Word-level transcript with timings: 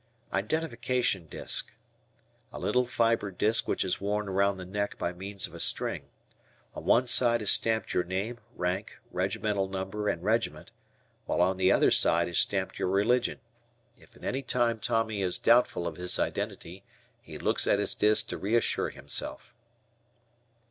I 0.31 0.39
Identification 0.39 1.27
Disk. 1.27 1.73
A 2.51 2.57
little 2.57 2.87
fiber 2.87 3.29
disk 3.29 3.67
which 3.67 3.85
is 3.85 4.01
worn 4.01 4.27
around 4.27 4.57
the 4.57 4.65
neck 4.65 4.97
by 4.97 5.13
means 5.13 5.45
of 5.45 5.53
a 5.53 5.59
string. 5.59 6.07
On 6.73 6.83
one 6.85 7.05
side 7.05 7.39
is 7.43 7.51
stamped 7.51 7.93
your 7.93 8.03
name, 8.03 8.39
rank, 8.55 8.97
regimental 9.11 9.67
number, 9.67 10.09
and 10.09 10.23
regiment, 10.23 10.71
while 11.27 11.39
on 11.43 11.57
the 11.57 11.71
other 11.71 11.91
side 11.91 12.27
is 12.27 12.39
stamped 12.39 12.79
your 12.79 12.87
religion. 12.89 13.41
If 13.95 14.15
at 14.17 14.23
any 14.23 14.41
time 14.41 14.79
Tommy 14.79 15.21
is 15.21 15.37
doubtful 15.37 15.85
of 15.85 15.97
his 15.97 16.17
identity 16.17 16.83
he 17.21 17.37
looks 17.37 17.67
at 17.67 17.77
his 17.77 17.93
disk 17.93 18.27
to 18.29 18.39
reassure 18.39 18.89
himself. 18.89 19.53